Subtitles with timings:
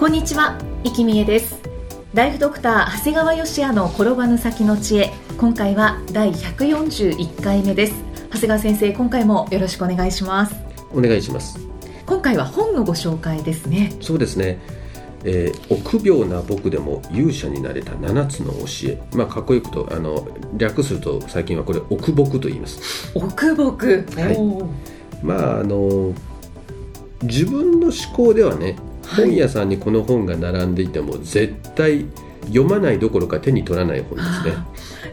[0.00, 1.60] こんにちは、生きみえです。
[2.14, 5.12] ライフドクター長谷川芳也の転ばぬ先の知恵。
[5.36, 7.94] 今回は第141回目です。
[8.30, 10.56] 長谷川先生今回もよろしくお願いします。
[10.94, 11.58] お願いします。
[12.06, 13.92] 今回は本のご紹介ですね。
[14.00, 14.58] そうですね、
[15.24, 19.02] えー、臆病な僕でも勇者になれた7つの教え。
[19.14, 23.12] まあかっこよくとあの略すると最近はこれ奥僕と言います。
[23.14, 24.06] 奥僕。
[24.16, 25.22] はい。
[25.22, 26.14] まああの
[27.22, 28.76] 自分の思考ではね
[29.16, 32.06] 本屋さんにこの本が並んでいても絶対
[32.46, 34.54] 読まないどころか手に取らない本ですね。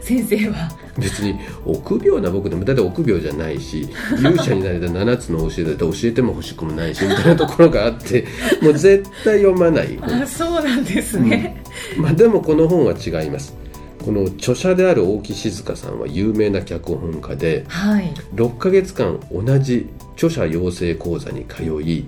[0.00, 0.70] 先生は。
[0.98, 3.88] 別に臆病な僕でもだって臆病じゃないし
[4.18, 8.26] 勇者になれた7つの教えだって教えても欲しくもないしみたいなところがあって
[8.60, 11.62] もう絶対読まないあそうなんですね、
[11.96, 13.56] うん、まあ、でもこの本は違います。
[14.04, 22.06] この著者である大木静香さんは有名な脚本家で、はい、6ヶ月間同じ著者養成講座に通い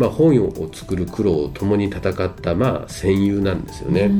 [0.00, 4.10] まあ、本を作る苦労を共に戦ったまあ戦友なんですよね。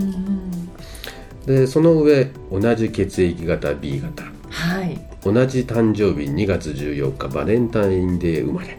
[1.46, 8.78] でその上同じ血液型 B 型、はい、同じ誕生日2月14日バレンタインデー生まれ。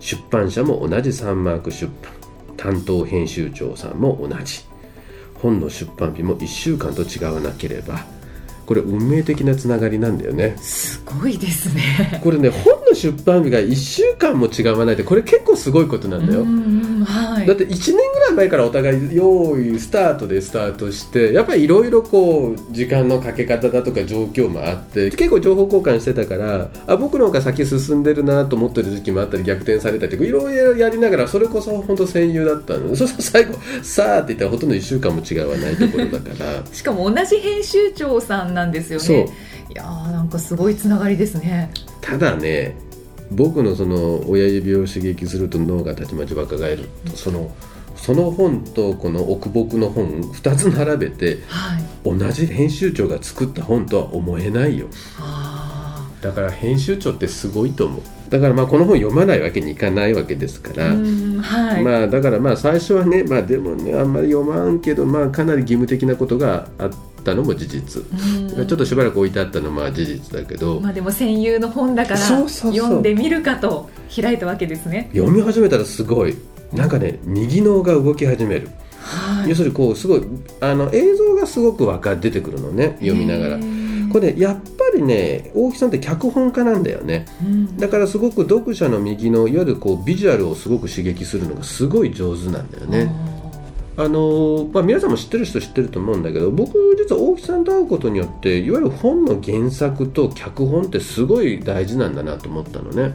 [0.00, 2.12] 出版社も同じサンマーク出版。
[2.56, 4.64] 担当編集長さんも同じ。
[5.36, 8.04] 本の出版日も1週間と違わなければ
[8.66, 10.56] これ運命的なつながりなんだよね。
[10.58, 12.20] すごいですね。
[12.22, 16.44] これね本の出版日が1週間も違わないってこれ結構すごいことなんだよ、
[17.04, 32.94] はい、だって1年ぐらい前からお互い用意スタートでスタートしてやっぱりいろいろこう時間のかけ方だとか状況もあって結構情報交換してたからあ僕の方が先進んでるなと思ってる時期もあったり逆転されたりいろいろやりながらそれこそ本当戦友だったの。
[32.94, 36.62] そしたら最後さあって言ったらほとんど1週間も違わないところだから。
[36.72, 39.28] しかも同じ編集長さんなんですよね。
[39.70, 41.70] いやーなんかすごいつながりですね。
[42.00, 42.76] ただね
[43.30, 46.88] 僕のその親指を刺激すると脳がたちまち若返る。
[47.04, 47.50] とその
[47.96, 54.86] その本とこの奥僕の本2つ並べて、はい、同じ編集長が作った本とは思えないよ。
[56.20, 58.00] だから編集長ってすごいと思う。
[58.28, 75.10] だからまあこの本読まないわけにいかないわけですから、はい、まあだからまあ最初はねまあでもねあんまり読まんけどまあかなり義務的なことがあってたのも事実、ちょっとしばらく置いてあったのもまあ事実だけどまあでも戦友の本だから読んでみるかと開いたわけですね。
[75.12, 76.36] 読み始めたらすごい。
[76.72, 78.70] なんかね右脳が動き始める、
[79.02, 80.22] はい、要するにこうすごい
[80.60, 83.58] あの映像がすごくわか出てくるのね読みながら。
[84.12, 84.60] これ、ね、やっぱ
[84.94, 93.10] りね大木さんって脚本家なんだよね、うん、だからすごく読者の右のいわゆるこうビジュアルをすごく刺激するのがすごい上手なんだよね。
[93.94, 103.14] あのまあ、皆さんも知ってる人知ってると思うんだけど僕実は大木さんと会うことによっていわゆる本の原作と脚本ってすごい大事なんだなと思ったのね。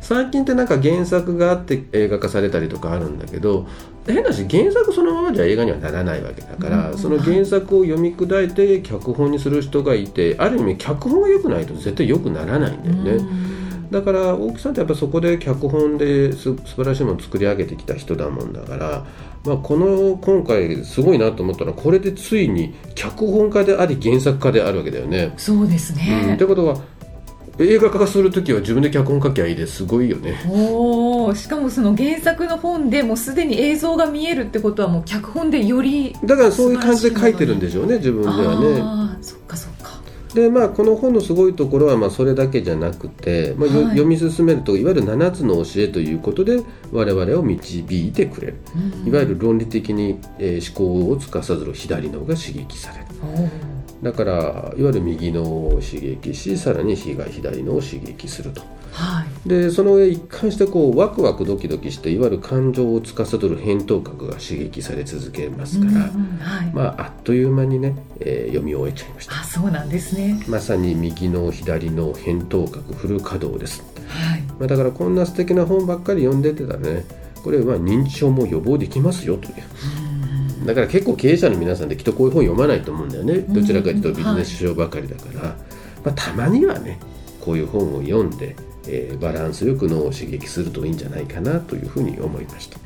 [0.00, 3.68] 最近ってなんか原作があって映画化されたりとかあるんだけど
[4.06, 13.10] 変なし原作そのままじゃ映画にはならないわけだから、うん、その原作を読み砕いて脚本にする人がいてある意味脚本が良くないと絶対良くならないんだよね。
[13.12, 13.59] うん
[13.90, 19.06] だから大木さんってやっぱそこで脚本です素晴らしいものを作り上げてきた人だもんだから、
[19.44, 25.34] まあ、この今回すごいなと思ったのはこれでついに脚本家であり原作家であるわけだよね。
[25.36, 26.80] そうですね、うん、ってことは
[27.58, 29.84] 映画化する時は自分で脚本書きゃいいです。
[29.84, 30.40] ごいよね。
[30.48, 38.80] おしかもその原作の本でもうすでに映像が見えるってことはもう脚本でよりだからそういう感じで書いてるんでしょうね自分ではね。
[38.82, 39.79] あそっかそっか
[40.34, 46.62] でまあ、この本のすごいところはまあそれだけじゃなくて、まあ、はい、読み進めるといわゆる7つの教えということで
[46.92, 48.60] 我々を導いてくれる、
[49.02, 53.06] うん、いわゆる論理的に、えー、思考を司る左脳が刺激される
[54.02, 57.14] だからいわゆる右脳を刺激しさらに左
[57.62, 58.62] 脳を刺激すると。
[58.92, 66.08] はい、でその上一貫してこうワクワクドキドキしていわゆる感情を司る扁桃核が刺激され続けますから、は
[66.64, 69.40] い、まあ、あっという間にね、えー、読み終えちゃいました。
[69.40, 70.42] あそうなんですね。
[70.48, 74.42] まさに右の左の扁桃核フル稼働です、はい。
[74.58, 77.04] まあ、だからこんな素敵な本ばっかり読んでてたらね
[77.44, 79.54] これは認知症も予防できますよという。
[80.64, 83.38] だから結構経営者の皆さんできっとこういう本読まないと思うんだよね。
[83.38, 85.56] どちらかというとビジネス書ばかりだから、ま
[86.06, 87.00] あ、たまにはね
[87.40, 92.78] こういう本を読んで、えー、バランスよく脳を刺激するといいんじゃないかなというふうに思いました。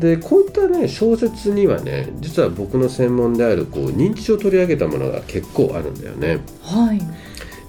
[0.00, 6.38] でこういったね小説にはね実は僕の専門であるこう認知症を取り上げたものが結構あるんだよね。
[6.62, 7.00] はい。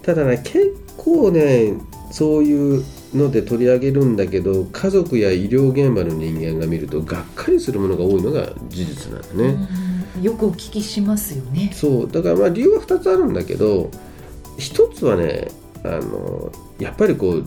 [0.02, 1.74] ただね結構ね
[2.12, 2.84] そういう
[3.14, 9.68] ので取り上げるんだけど家族や医療現場の人間が見るとがっかりするものが多いのが事実なんだね、
[10.22, 11.70] よくお聞きしますよね。
[11.74, 12.10] そう。
[12.10, 13.90] だからまあ理由は2つあるんだけど
[14.58, 15.48] 一つはね
[15.84, 17.46] あのやっぱりこう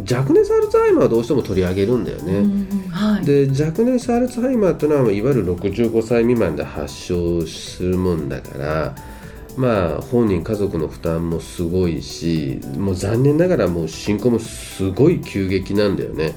[0.00, 8.94] 若年アルツハイマーはどうしても取り上げるんだよね、はい、で若年アルツハイマーというのはいわゆる65歳未満で発症するもんだから
[9.60, 16.34] まあ本人家族の負担もすごいしもう残念ながらもう進行もすごい急激なんだよね。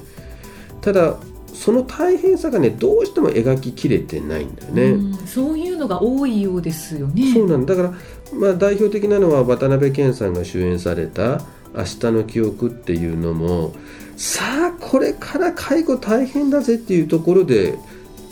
[0.82, 1.16] ただ
[1.54, 7.32] その大変さがねどうしても描ききれてないんだよね、うんそういうのが多いようですよね。
[7.32, 7.74] そうなんだ。
[7.74, 7.94] だか
[8.32, 11.40] ら、まあ、代表的なのは渡辺謙さんが主演された
[11.74, 13.74] 「明日の記憶」っていうのも
[14.16, 17.78] さあこれから介護大変だぜっていうところで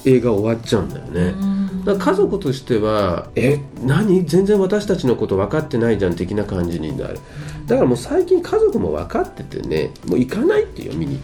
[0.05, 1.27] 映画終わっちゃうんだよね。
[1.27, 3.61] だから家族としては「え？
[3.85, 4.25] 何？
[4.25, 7.19] 全然私たちのこと分かってないじゃん」的な感じになる。
[7.67, 11.21] だからもう最近家族も分かっててねもう行かないってよ見に。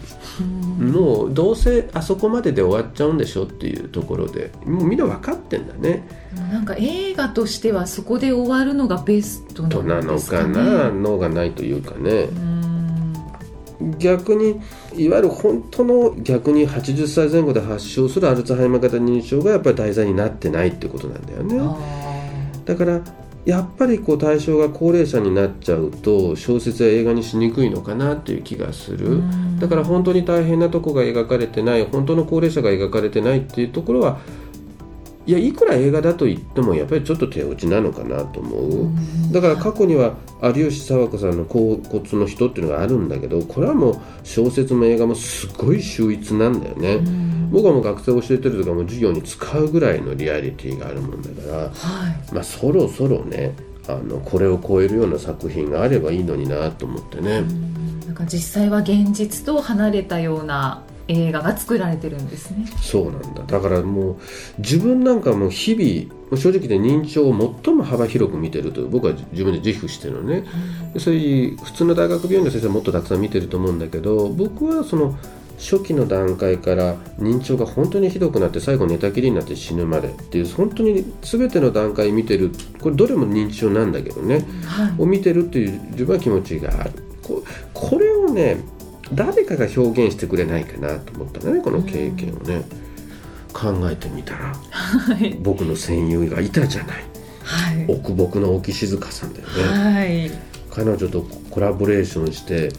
[0.79, 4.51] もうどうせあそこまでで終わっちゃうんでしょっていうところで。
[4.65, 6.07] もうみんな分かってんだね。
[6.51, 10.53] なんか映画としてはそこで終わるのがベストとなのかなんですかね。
[10.53, 12.11] な脳がないというかね。
[12.11, 12.48] うん
[13.97, 14.59] 逆に
[14.95, 21.57] いわゆる本当の逆に80歳前後で発症するアルツハイマー型認知症がやっぱり題材になってないってことなんだよね。
[21.59, 22.09] あ
[22.65, 23.01] だから
[23.45, 34.19] やっぱりこう対象が高齢者になっちゃうと小説や映画にしにくいのかなっていう気がすーるだから本当に大変なとこが描かれてない本当の高齢者が描かれてないっていうところは
[35.29, 39.31] いやいくら映画だと言ってもやっぱりちょっと手落ちなのかなと思う、うん。
[39.31, 47.49] だから過去には有吉佐和子さんの「甲骨の人」っていうのがあるんだけどこれはもう小説も映画もすごい秀逸なんだよね、うん。
[47.51, 52.33] 僕はもう学生教えてるとかもう授業に使うぐらいのリアリティがあるもんだからはい。
[52.33, 53.53] まあそろそろね
[53.87, 57.43] あのこれを超えるような作品があればいいのになと思ってね、
[58.07, 62.65] なんか実際は現実と離れたような映画が作られてるんですね。
[62.81, 63.43] そうなんだ。
[63.43, 64.17] だからもう
[64.59, 70.45] 自分なんかもう日々正直で認知症を最も幅広く見てると僕は自分で自負してるのね。
[70.93, 75.17] でそういう普通の大学病院の先生はもっとたくさん見てると思うんだけど僕はその
[75.57, 84.45] 初期の段階から認知症が本当にひどくなって最後寝たきりになって死ぬまでっていう本当に全ての段階見てるこれどれも認知症なんだけどね。
[84.65, 85.01] はい。
[85.01, 86.91] を見てるっていう自分は気持ちがある。
[87.23, 88.63] ここれをね
[89.13, 92.63] 誰かが表現してくれないかなと思ったんだねこの経験をね、
[93.53, 95.37] 考えてみたらはい。
[95.41, 97.03] 僕の戦友がいたじゃない。
[97.43, 97.85] はい。
[97.87, 99.53] 奥僕の沖静香さんだよね。
[99.63, 100.31] はい。
[100.71, 102.71] 彼女とコラボレーションして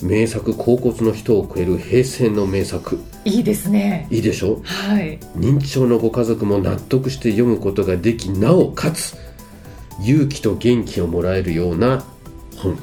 [0.00, 2.98] 名作「甲骨の人を超える平成の名作。
[3.24, 4.06] いいですね。
[4.10, 4.62] いいでしょ？
[4.64, 5.18] はい。
[5.36, 9.14] 認知症のご家族も納得して読むことができなおかつ
[10.00, 12.02] 勇気と元気をもらえるような
[12.56, 12.78] 本。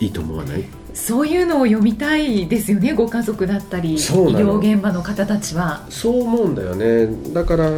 [0.00, 0.64] いいと思わない？
[0.94, 5.84] そういうのを読みたいですよねご家族だったり医療現場の方たちは。
[5.90, 7.08] そう思うんだよね。
[7.34, 7.70] だから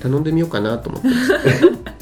[0.00, 1.08] 頼んでみようかなと思って。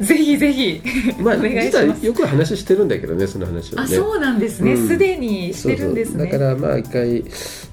[0.00, 0.80] ぜひぜひ
[1.20, 2.00] まあお願いし実ます。
[2.00, 3.96] はよく話してるんだけどねその話はね。
[3.96, 4.74] あそうなんですね。
[4.74, 4.88] うん。
[4.88, 6.26] すで、にしてるんですね。
[6.26, 7.24] だからまあ一回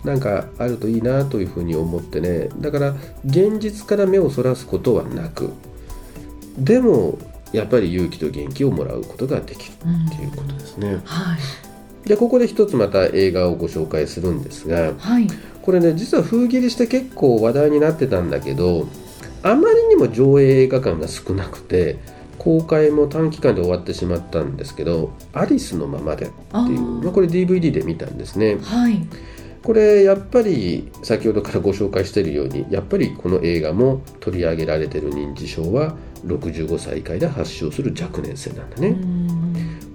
[0.04, 2.50] なんかあるといいなというふうに思ってね。
[2.60, 2.96] だから
[3.26, 5.52] 現実から目をそらすことはなく
[6.58, 7.20] でも
[7.52, 11.40] やっぱり勇気と元気をもらうことができるうんっていうことですね、はい
[12.06, 15.28] でここで一つまた映画をご紹介するんですがはい。
[15.62, 18.88] これね実は封切りして結構話題になってたんだけど
[19.42, 21.98] あまりにも上映映画館が少なくて
[22.38, 26.34] 公開も短期間で終わってしまったんですけど「アリスのままで」って
[26.72, 28.58] いうまあ、これ DVD で見たんですね。
[28.62, 29.06] はい。
[29.64, 35.96] これやっぱり先ほどからご紹介しているようにやっぱりこの映画も取り上げられている認知症は
[36.28, 39.25] 65歳以下で発症する若年性なんだね、うん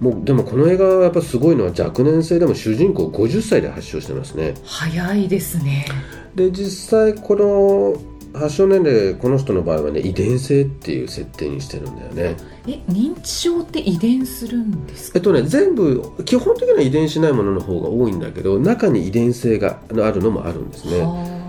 [0.00, 4.54] もうでもこの映画はやっぱすごいのは若年性でも主人公50歳で発症してますね。
[4.64, 5.86] 早いですね。
[6.34, 8.00] で実際この
[8.32, 12.36] 発症年齢この人の場合はね遺伝性っていう設定にしてるんだよね。
[12.66, 15.18] え認知症って遺伝するんですか？
[15.18, 21.00] えっとね全部基本的には遺伝しないものの方が多いんだけど中に遺伝性があるのもあるんですね。
[21.02, 21.40] は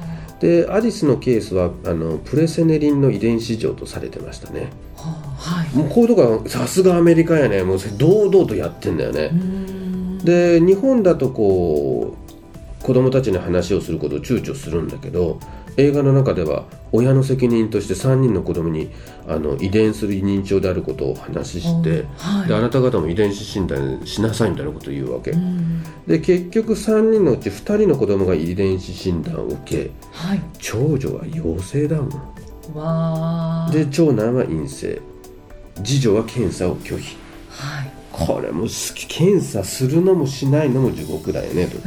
[0.42, 4.72] でアリスのケースはあのプレセネリンの遺伝子上とされてましたね。
[4.98, 5.76] あはあはい。
[5.76, 7.64] もうこういうとこはさすがアメリカやね。
[7.64, 9.30] もう堂々とやってんだよね。
[9.32, 10.18] う、ん。
[10.20, 15.40] で日本だとこう子供たちに話をすることを躊躇するんだけど
[15.78, 18.92] 映画の中では親の責任として3人の子供に
[19.28, 22.48] あの遺伝する認知症であることを話して、はい。
[22.48, 25.84] であなた方も遺伝子診断しなさいみたいなことを言うわけ、うん。
[26.06, 30.42] で結局3人のうち2人の子供が遺伝子診断を受けはい。
[30.60, 32.10] 長女は陽性だもん。
[32.76, 33.74] わー。
[33.74, 35.02] で長男は陰性
[35.84, 37.18] 次女は検査を拒否。
[37.50, 37.92] はい。
[38.12, 41.78] これも好き検査するのもしないのも地獄だよねと。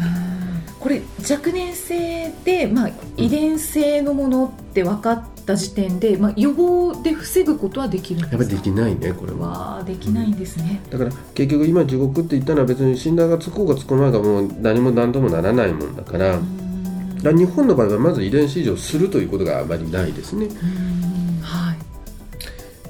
[0.80, 1.00] これ
[1.30, 8.36] 若年性で、まあ、遺伝性のものって分かった時点で、まあ、予防で防ぐことはできるんですか？
[8.36, 9.82] やっぱりできないねこれは。
[9.86, 17.20] できないんですね、だから結局今地獄って言ったのは別に診断がつこうがつこまいがもう何も何ともならないもんだから,、だうん。
[17.22, 20.48] から日本の場合はまず遺伝子異常するということがあまりないですね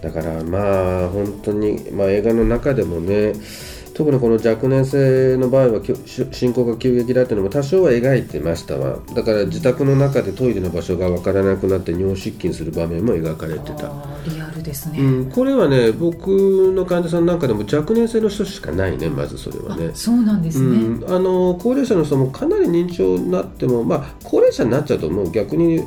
[0.05, 3.33] だからまあ本当に、まあ、映画の中でもね
[3.95, 5.81] 特にこの若年性の場合は
[6.33, 8.99] 進行が急激だっていうのも多少は描いてましたわ。
[9.15, 13.93] だから自宅の中でトイレの場所が分からなくなって尿失禁する場面も描かれてた、
[14.29, 19.91] リアルですね、うん、これはね僕の患者さんなんかでも若年性の人しかないねまずそれはね。
[19.93, 25.31] あそうなんですね、うん、あの高齢者の人もかなり認知症になっても、まあ、高齢者になっちゃうともう。
[25.31, 25.85] 逆に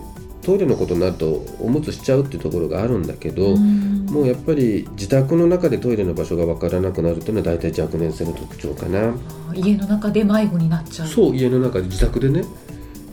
[0.48, 4.06] トイレのことになるとおむつしちゃうっていうところがあるんだけど、うん。
[4.06, 9.13] もうやっぱり自宅の中でトイレの場所が分からなくなるというのは大体若年性の特徴かな。
[9.54, 11.08] 家の中で迷子になっちゃう。
[11.10, 12.46] そう家の中で自宅でね。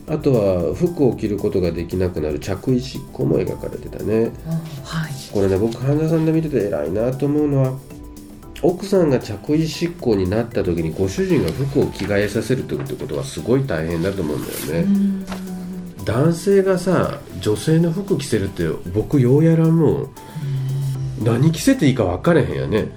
[0.09, 2.39] あとは服を着ることができなくなる。
[2.39, 4.31] 着衣執行も描かれてたね。
[4.47, 4.51] あ
[4.85, 5.13] はい。
[5.33, 7.77] これね僕患者さんで見てて偉いなと思うのは
[8.63, 15.24] 奥さんが着衣執行になった時にご主人が服を着替えさせるということはすごい大変だと思うんだよね、うん
[16.05, 20.11] 男性がさ女性の服着せるって僕ようやらもう
[21.23, 22.89] 何着せていいか分かれへんよね。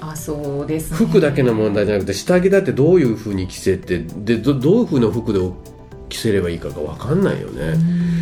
[0.00, 0.96] あそうですね。
[0.96, 5.40] 服だけの問題じゃなくて下着だってどういうふうに着せてでどどういうふうな服で
[6.08, 8.15] 着せればいいかが分かんないよね、うん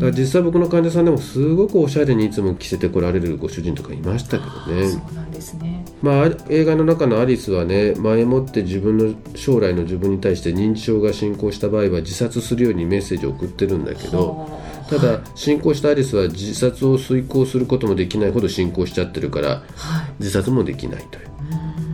[0.00, 5.84] だから実際僕の患者さんでもすごくおしゃれにいつも着せてこられるご主人とかいましたけどあねそうなんですね。
[6.00, 14.46] まあ、映画の中のアリスはね前もって自分の将来の自分に対して認知症が進行した場合は自殺するようにメッセージを送ってるんだけどは
[14.86, 20.12] あただ進行したアリスは自殺を遂行することもできないほど進行しちゃってるからはい。
[20.18, 21.28] 自殺もできないという。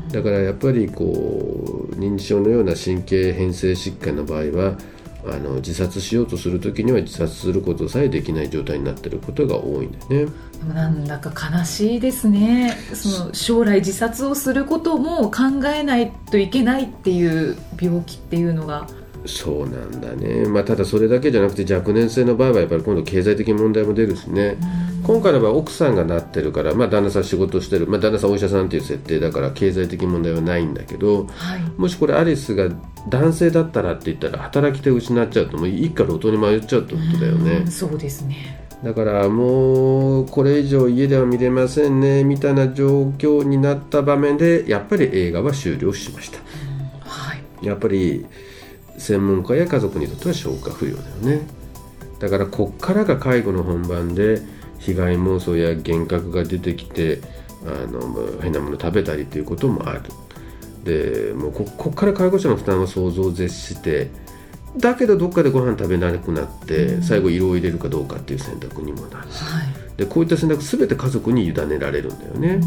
[0.04, 0.08] うん。
[0.10, 4.78] だからやっぱりこう認知症のような神経変性疾患の場合は
[5.28, 10.32] あの自殺しようとする時には自殺することさえできない状態になってることが多いんだよね。
[10.74, 12.76] なんだか悲しいですね。
[12.94, 18.86] その将来自殺をすることも考えないといけないっていう病気っていうのが。
[19.26, 24.56] そうなんだね、まあ、ただそれだけじゃなくて若年性の場合はやっぱり今度経済的問題も出るしね、
[25.04, 31.60] 今回の場合奥さんがなってるから、まあ、旦那さん仕事してる、まあ、旦那さんお医者さんっていう設定だから経済的問題はないんだけどはい。
[31.76, 32.68] もしこれアリスが
[33.08, 42.24] 男性だったらって言ったら働き手を失っちゃうともう一家路頭に迷っちゃうってことだよねうんそうですねだからもうこれ以上家では見れませんね。
[42.24, 46.38] みたいな状況になった場面でやっぱり映画は終了しました。
[47.00, 47.66] はい。
[47.66, 48.26] やっぱり
[48.98, 51.40] 専門家や家族にとっては消化不良だよね。
[52.18, 54.40] だからこっからが介護の本番で
[54.78, 57.20] 被害妄想や幻覚が出てきて
[57.66, 60.02] あの変なもの食べたりということもある。
[60.84, 64.10] でもうここっから介護者の負担は想像を絶して
[64.78, 69.96] だけどどっかでご飯食べなくなって最後色を入れるかどうかっていう選択にもなるはい。
[69.96, 72.60] でこういった選択全て家族に委ねられるんだよね、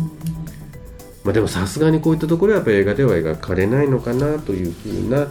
[1.24, 5.28] まあ、でもさすがにこういったところはやっぱり映画では描かれないのかなというふうな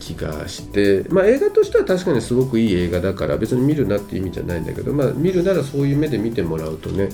[0.00, 7.08] 気がして、まあ、映画としては確かにすごくいい映画だから別に見るなっていう意味じゃないんだけど、まあ、見るならそういう目で見てもらうとね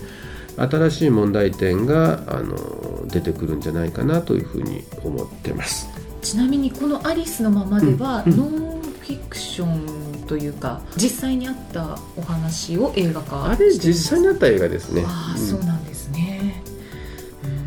[0.57, 5.89] 新しい問題点があの出てくるんじゃないかなというふうに思ってます。
[6.23, 8.33] ちなみにこの「アリスのまま」では、うん。
[8.33, 8.39] うん。
[8.39, 8.66] ノン
[9.07, 15.05] フィクションというか実際にあったお話を映画化あれ実際にあった映画ですね。
[15.07, 15.47] ああ、うん。
[15.47, 16.63] そうなんですね。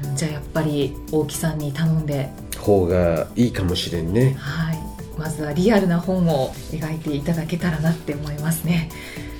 [0.06, 0.16] うん。
[0.16, 4.36] じゃあやっぱり大木さんに頼んで方がいいかもしれんね。
[4.38, 4.80] はい。
[5.18, 8.90] まずはリアルな本を描いていただけたらなって思いますね。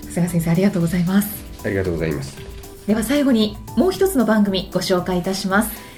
[0.10, 1.28] 菅先生ありがとうございます。
[1.66, 2.38] ありがとうございます。
[2.88, 5.89] では最後にもう一つの番組ご紹介いたします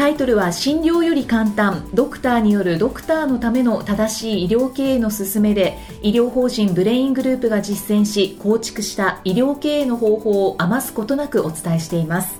[0.00, 1.86] タイトルは診療より簡単。
[1.92, 12.38] ドクターによるドクターのための正しい医療経営の勧めで医療法人ブレイングループが実践し構築した医療経営の方法を余すことなくお伝えしています。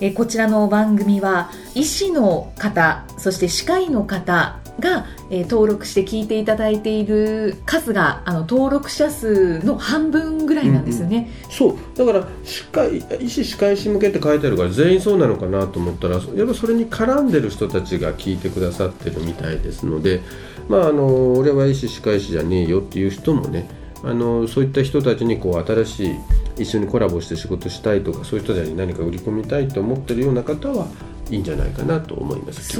[0.00, 11.76] えこちらの番組は医師の方そして歯科医の方が、えー登録して聞いていただいている数があの登録者数の半分ぐらいなんですよね、そう。
[11.96, 20.22] だから歯科医医師歯科医師向けって書いてあるから全員そうなのかなと思ったらやっぱそれに絡んでる人たちが聞いてくださってるみたいですので
[20.68, 23.68] まああの俺は医師歯科医師じゃねえよっていう人もね
[24.04, 26.16] あのそういった人たちにこう新しい
[26.58, 30.86] 一緒にコラボして仕事したいとかそういう人たちに何か売り込みたいと思ってるような方は
[31.30, 32.78] いいんじゃないかなと思います。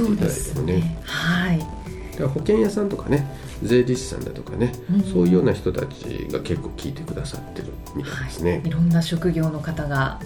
[0.63, 0.73] ね。
[0.73, 0.97] ね。
[1.03, 1.82] はい
[2.19, 3.27] 保険屋さんとかね
[3.63, 8.51] 税理士さんだとかね、うん、そういうような人たちが結構聞いてくださってるみたいですね。
[8.51, 10.19] はい、いろんな職業の方が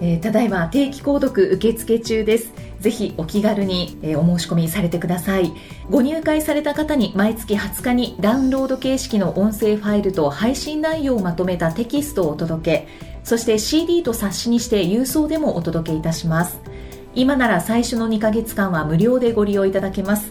[0.00, 2.52] えー、ただいま定期購読受付中です。
[2.80, 5.52] ぜひお気軽に、えー、お申し込みされてください。
[5.88, 12.88] ご入会された方に毎月20日にダウンロード形式の音声ファイルと配信内容をまとめたテキストをお届け、
[13.24, 16.60] そして CD と冊子にして郵送でもお届けいたします。
[17.14, 20.30] 今なら最初の2ヶ月間は無料でご利用いただけます。